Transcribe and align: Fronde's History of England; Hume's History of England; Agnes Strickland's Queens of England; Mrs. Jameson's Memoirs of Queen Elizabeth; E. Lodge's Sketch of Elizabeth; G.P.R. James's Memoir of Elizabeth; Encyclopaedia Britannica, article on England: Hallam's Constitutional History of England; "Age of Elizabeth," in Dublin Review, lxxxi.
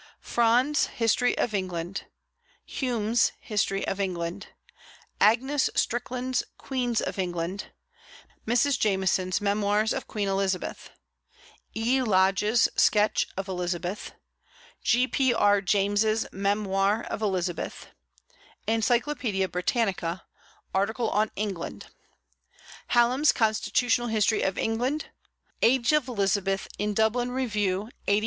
Fronde's 0.19 0.87
History 0.87 1.37
of 1.37 1.53
England; 1.53 2.07
Hume's 2.65 3.33
History 3.39 3.85
of 3.87 3.99
England; 3.99 4.47
Agnes 5.19 5.69
Strickland's 5.75 6.41
Queens 6.57 7.01
of 7.01 7.19
England; 7.19 7.71
Mrs. 8.47 8.79
Jameson's 8.79 9.39
Memoirs 9.41 9.93
of 9.93 10.07
Queen 10.07 10.27
Elizabeth; 10.27 10.89
E. 11.77 12.01
Lodge's 12.01 12.67
Sketch 12.75 13.27
of 13.37 13.47
Elizabeth; 13.47 14.13
G.P.R. 14.83 15.61
James's 15.61 16.25
Memoir 16.31 17.03
of 17.03 17.21
Elizabeth; 17.21 17.85
Encyclopaedia 18.65 19.47
Britannica, 19.47 20.23
article 20.73 21.11
on 21.11 21.29
England: 21.35 21.91
Hallam's 22.87 23.31
Constitutional 23.31 24.07
History 24.07 24.41
of 24.41 24.57
England; 24.57 25.11
"Age 25.61 25.91
of 25.93 26.07
Elizabeth," 26.07 26.67
in 26.79 26.95
Dublin 26.95 27.29
Review, 27.29 27.91
lxxxi. 28.07 28.19